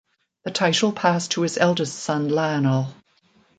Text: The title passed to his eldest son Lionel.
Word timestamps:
The 0.45 0.49
title 0.49 0.91
passed 0.93 1.29
to 1.33 1.43
his 1.43 1.59
eldest 1.59 1.93
son 1.99 2.27
Lionel. 2.27 2.91